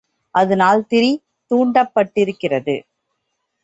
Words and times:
அதனால் 0.35 0.81
திரி 0.87 1.11
தூண்டப்பட்டிருக்கிறது. 1.51 2.75